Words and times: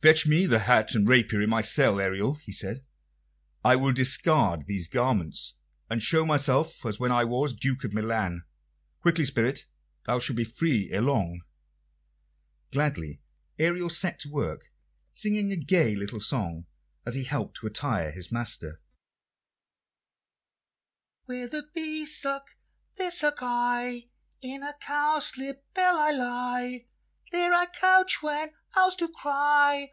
"Fetch 0.00 0.28
me 0.28 0.46
the 0.46 0.60
hat 0.60 0.94
and 0.94 1.08
rapier 1.08 1.40
in 1.42 1.50
my 1.50 1.60
cell, 1.60 1.98
Ariel," 1.98 2.34
he 2.36 2.52
said. 2.52 2.86
"I 3.64 3.74
will 3.74 3.92
discard 3.92 4.68
these 4.68 4.86
garments, 4.86 5.54
and 5.90 6.00
show 6.00 6.24
myself 6.24 6.86
as 6.86 7.00
when 7.00 7.10
I 7.10 7.24
was 7.24 7.52
Duke 7.52 7.82
of 7.82 7.92
Milan. 7.92 8.44
Quickly, 9.00 9.24
spirit! 9.24 9.66
Thou 10.04 10.20
shalt 10.20 10.36
be 10.36 10.44
free 10.44 10.88
ere 10.92 11.02
long." 11.02 11.40
Gladly 12.70 13.22
Ariel 13.58 13.90
set 13.90 14.20
to 14.20 14.28
work, 14.30 14.66
singing 15.10 15.50
a 15.50 15.56
gay 15.56 15.96
little 15.96 16.20
song 16.20 16.66
as 17.04 17.16
he 17.16 17.24
helped 17.24 17.56
to 17.56 17.66
attire 17.66 18.12
his 18.12 18.30
master: 18.30 18.78
"Where 21.24 21.48
the 21.48 21.66
bee 21.74 22.06
sucks, 22.06 22.54
there 22.94 23.10
suck 23.10 23.38
I: 23.40 24.10
In 24.40 24.62
a 24.62 24.74
cowslip's 24.74 25.64
bell 25.74 25.98
I 25.98 26.12
lie; 26.12 26.84
There 27.30 27.52
I 27.52 27.66
couch 27.66 28.22
when 28.22 28.54
owls 28.74 28.94
do 28.96 29.06
cry. 29.06 29.90